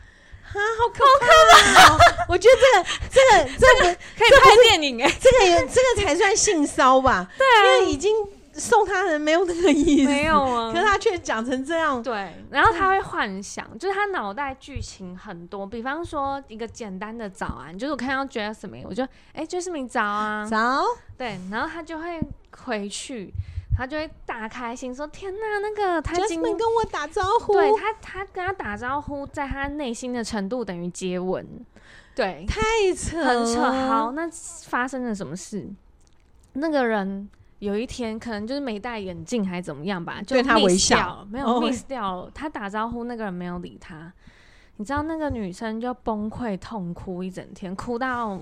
[0.48, 1.94] 啊，好可怕！
[1.94, 1.98] 喔！
[2.28, 7.28] 我觉得这个、这个、这个可以拍电影哎，这个也这个才算性骚吧？
[7.36, 8.14] 对啊，因为已经
[8.54, 10.72] 送他人没有那个意思，没有啊。
[10.72, 12.32] 可是他却讲成这样，对。
[12.50, 20.82] 然后他会幻想，就是他脑袋剧情很多，比方说一个简单的早安，就是我看到 Jasmine，我就哎，Jasmine 早啊，早。
[21.16, 22.20] 对，然后他就会
[22.64, 23.32] 回去。
[23.78, 31.46] 他就会大开心说：“天哪，那个他今天跟我打招呼，对他，他跟他打招呼，在他内心的程度等于接吻，
[32.12, 32.60] 对，太
[32.96, 33.70] 扯，很扯。
[33.70, 34.28] 好，那
[34.64, 35.64] 发生了什么事？
[36.54, 42.30] 那个人有一天可能就是没戴眼镜还是怎么样吧，就对他微笑，没有 miss 掉了。
[42.34, 44.12] 他打招呼，那个人没有理他。
[44.78, 48.40] 你知道那个女生就崩溃痛哭一整天，哭到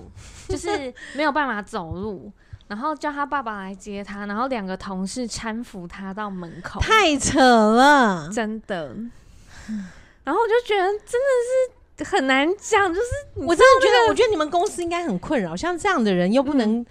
[0.49, 2.31] 就是没有办法走路。”
[2.67, 8.95] 然后叫他爸爸来接他，然后两个同事搀扶他到门口，太扯了，真的。
[10.23, 16.85] 然后我就觉得真的是很难讲，就是我真的觉得，我觉得你们公司应该很困扰，像这样的人又不能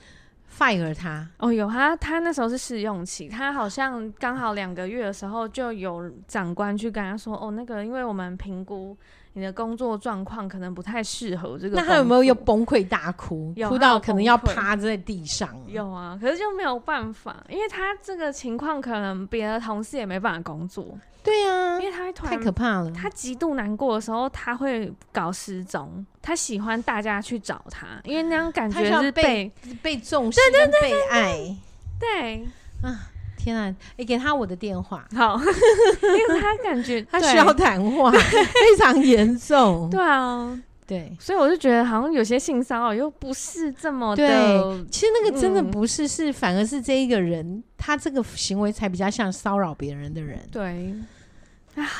[0.58, 1.18] fire 他。
[1.18, 8.96] 嗯、哦，有他，他那时候是试用期，他好像刚好两个月的时候就有长官去跟他说，哦，那个因为我们评估。
[9.36, 11.76] 你的工作状况可能不太适合这个。
[11.76, 13.54] 那他有没有又崩溃大哭？
[13.68, 15.54] 哭到可能要趴在地上？
[15.66, 20.98] 有啊，可是就没有办法，因为他这个情况可能别的同事也没办法工作。
[21.22, 22.90] 对啊，因为他会太可怕了。
[22.92, 26.06] 他极度难过的时候，他会搞失踪。
[26.22, 30.40] 他喜欢大家去找他，因为那样感觉是被被重视、
[30.80, 31.54] 被爱。
[32.00, 32.48] 对
[32.82, 33.12] 啊。
[33.46, 33.68] 天啊！
[33.96, 39.88] 你、欸、给他我的电话，好， 因为他感觉 他需要谈话， 非常严重。
[39.88, 44.26] 对啊，对，所以我就觉得好像有些性骚扰又不是这么的。
[44.26, 50.40] 对，其实那个真的不是，嗯、是反而是这一个人，他这个行为才比较像骚扰别人的人。
[50.50, 50.92] 对，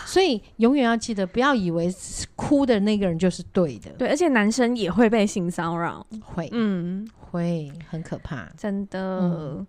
[0.04, 1.94] 所以永远要记得，不要以为
[2.35, 3.90] 哭的那个人就是对的。
[3.96, 9.20] 对，而且男生也会被性骚扰，会，嗯，会很可怕，真的。
[9.20, 9.66] 嗯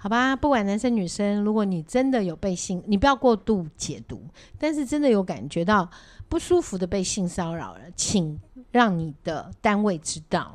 [0.00, 4.22] 好吧，不管男生女生，如果你真的有被性，你不要过度解读，
[4.56, 5.88] 但是真的有感觉到
[6.28, 8.38] 不舒服的被性骚扰了，请
[8.70, 10.54] 让你的单位知道。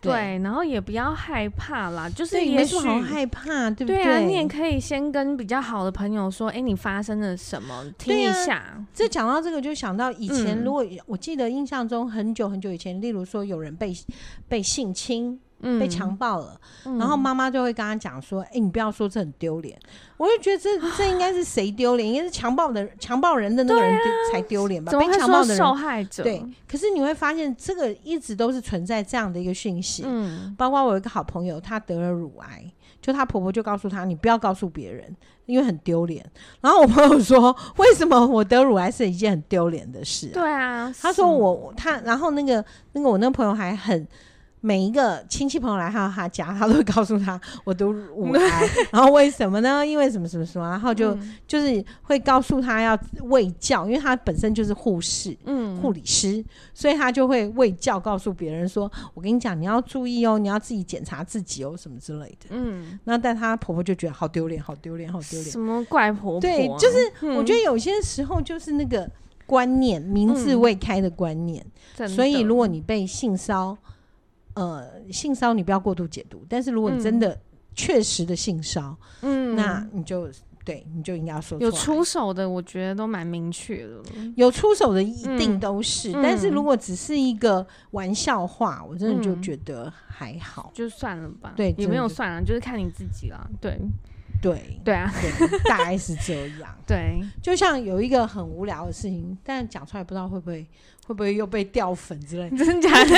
[0.00, 4.02] 对，对，然后也不要害怕啦，就是也没什么好害怕，对不对？
[4.02, 8.56] 对啊，你也可以先跟比较好的朋友说，哎、欸，你发生了什么，听一下。
[8.56, 13.94] 啊、这讲到这个，就想到以前，如果我记得印象中很久很久以前，例如说有人被
[14.48, 15.38] 被性侵。
[15.60, 19.78] 被强暴了，嗯、然后妈妈就会跟他讲说：“哎、欸，你不要说这很丢脸。”
[20.16, 22.08] 我就觉得这这应该是谁丢脸？
[22.08, 23.98] 应该是强暴的强暴人的那个人
[24.32, 24.92] 才丢脸吧？
[24.92, 26.22] 被强暴的受害者。
[26.22, 30.02] 对，可是你会发现这个一直都是存在这样的一个讯息。
[30.06, 32.64] 嗯，包括我有一个好朋友，她得了乳癌，
[33.02, 35.14] 就她婆婆就告诉她：“你不要告诉别人，
[35.46, 36.24] 因为很丢脸。”
[36.60, 44.06] 然后我朋友说：“为什么我得乳癌是一件很丢脸的事、啊？”对啊，他说我他，然后那个那个我那个朋友还很。
[44.60, 49.84] 每一个亲戚朋友来到他家，他都会告诉他我读五癌，然后为什么呢？
[49.86, 56.44] 因为什么什么什么，然后就、嗯、就是会告诉他要卫教，因为他本身就是护士，嗯，护理师，
[56.74, 66.40] 所以他就会卫教，告诉别人说：“我跟你讲，你要注意哦，你要自己检查自己哦，什么之类的。”嗯，那但他婆婆就觉得好丢脸，好丢脸，好丢脸，什么怪婆婆、啊？
[66.40, 69.10] 对，就是我觉得有些时候就是那个
[69.46, 71.64] 观念，民智未开的观念，
[71.96, 73.76] 嗯、所以如果你被性骚
[74.54, 77.38] 呃，性骚你不要过度解读，但是如果你真的
[77.74, 80.28] 确实的性骚，嗯，那你就
[80.64, 81.64] 对，你就应该要说出。
[81.64, 84.02] 有出手的，我觉得都蛮明确的。
[84.36, 91.54] 有出手的一定都是，嗯、但是如果只是一个玩笑话，我真的就觉得还好，就算了吧。
[91.56, 93.50] 对，也没有算了，就是看你自己了。
[93.60, 93.80] 对，
[94.42, 96.76] 对，对啊对，大概是这样。
[96.86, 100.66] 对，就像有一个很无聊的事情，但讲出来不知道会不会
[101.06, 103.14] 会不会又被掉粉之类的， 真的假的？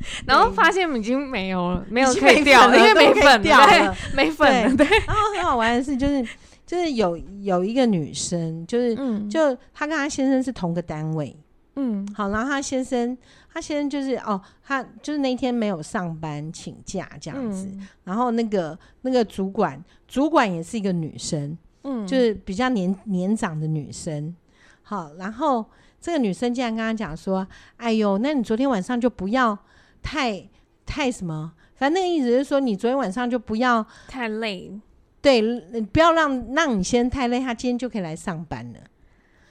[0.26, 4.76] 然后发现已经没有了，没有可以掉了，因为没粉掉了，没粉了。
[4.76, 6.26] 对， 然后很好玩的是，就是
[6.66, 8.94] 就是有有一个女生，就是
[9.28, 11.36] 就她跟她先生是同个单位，
[11.76, 13.16] 嗯，好，然后她先生，
[13.52, 17.68] 她先生就是哦，她就是那天没有上班请假这样子，
[18.04, 24.34] 然后那个那个主管，主管也是一个女生，嗯，就是比较年年长的女生，
[24.82, 25.64] 好，然后
[26.00, 27.46] 这个女生竟然跟她讲说，
[27.76, 29.58] 哎呦，那你昨天晚上就不要。
[30.02, 30.48] 太
[30.86, 31.52] 太什么？
[31.76, 34.70] 反正那个意思是说，你昨天晚上就不要太累，
[35.22, 35.40] 对，
[35.92, 38.80] 不要让让你先太累，他今天就可以来上班了。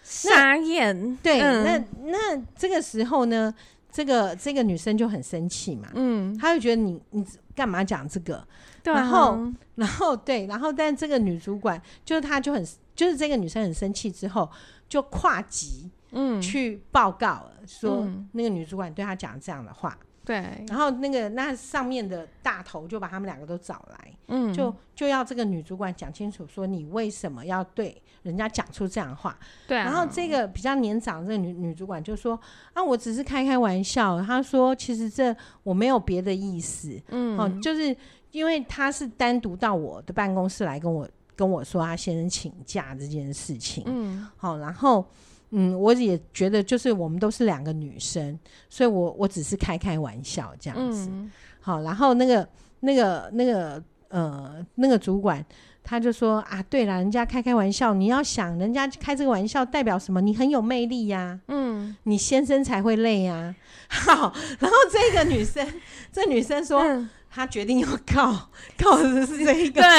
[0.03, 3.53] 傻眼，对，嗯、那那这个时候呢，
[3.91, 7.25] 这个这个女生就很生气嘛，嗯，她就觉得你你
[7.55, 8.45] 干嘛讲这个？
[8.83, 14.49] 对啊、然后然后对，然后但这个女主管就是她就很就是这个女生很生气之后
[14.87, 19.97] 就跨级，嗯，去报告了，说那个女主管对她讲这样的话。
[20.29, 29.35] 对，然后那个那上面的大头就把他们两个都找来，嗯，就就要这个女主管讲清楚，说你为什么要对人家讲出这样的话？
[29.67, 29.85] 对啊。
[29.85, 32.39] 然后这个比较年长的这个女女主管就说
[32.73, 37.97] ：“啊，我只是开开玩笑。”她说：“其实这我没有别的意思，嗯，哦，就是
[38.29, 45.03] 因为她是单独到我的办公室来跟我跟我说她先生请假这件事情，嗯，好，然后。”
[45.51, 48.37] 嗯，我也觉得就是我们都是两个女生，
[48.69, 51.09] 所以我我只是开开玩笑这样子。
[51.11, 52.47] 嗯、好，然后那个
[52.81, 55.43] 那个那个呃那个主管
[55.83, 60.21] 他就说啊，对了，人家开开玩笑，你要想人家开这个玩笑代表什么？
[60.21, 63.55] 你很有魅力呀、啊，嗯，你先生才会累呀、啊。
[63.89, 65.67] 好，然后这个女生，
[66.11, 69.81] 这女生说、嗯、她决定要告，告的是这一个。
[69.81, 69.89] 对。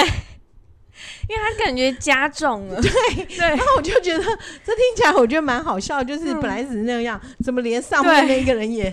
[1.30, 2.90] 因为他感觉加重了， 对
[3.24, 4.24] 对，然后我就觉得
[4.64, 8.90] 这听起来我觉得蛮好笑，就是本来只是那样，嗯、怎么连上面那个人也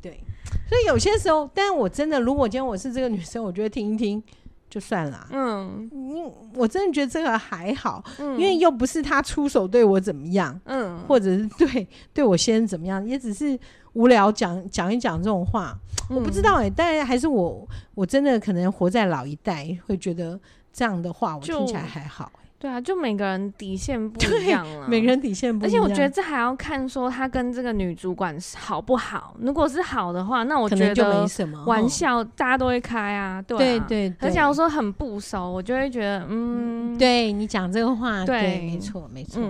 [0.00, 0.20] 对，对，
[0.68, 4.22] 所以有些时候，但是我真的如果今天我是这个女生，我觉得听一听
[4.70, 6.22] 就算了，嗯，你
[6.54, 13.58] 我真的觉得这个还好，嗯、因为又不是他出手对我怎么样，嗯，或者是对对我先生怎么样，也只是
[13.94, 15.76] 无聊讲讲一讲这种话，
[16.08, 17.66] 嗯、我不知道哎、欸，但还是我
[17.96, 20.38] 我真的可能活在老一代，会觉得。
[20.74, 22.32] 这样的话，我听起来还好。
[22.58, 24.88] 对啊，就每个人底线不一样了。
[24.88, 25.70] 每个人底线不一样。
[25.70, 29.36] 而且我觉得这还要看说他跟这个女主管好不好。
[29.38, 33.42] 如果是好的话，那我觉得就没什么玩笑，大家都会开啊。
[33.42, 34.16] 对对对。
[34.20, 39.42] 而且我说很不熟，我就会觉得，嗯，对你讲这个话，对，没错，没错。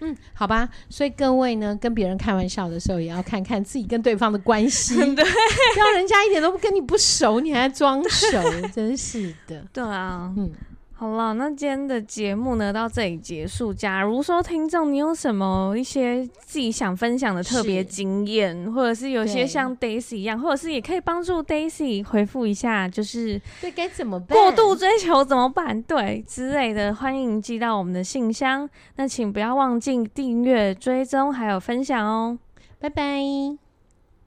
[0.00, 0.68] 嗯，好吧。
[0.90, 4.96] 所以各位呢，跟别人开玩笑的时候，也要看看自己跟对方的关系。
[5.14, 8.42] 对，不要人家一点都不跟你不熟，你还装熟，
[8.74, 9.64] 真是的。
[9.72, 10.50] 对啊，嗯。
[10.98, 13.72] 好了，那今天的节目呢，到这里结束。
[13.72, 24.38] 假如说听众你有什么一些自己想分享的特别经验，或者是有些像 Daisy 一样，或者是也可以帮助 Daisy 回复一下，就是对该怎么办？
[24.38, 25.82] 过度追求怎么办？
[25.82, 28.66] 对之类的，欢迎寄到我们的信箱。
[28.94, 32.38] 那请不要忘记订阅、追踪还有分享哦。
[32.80, 33.65] 拜拜。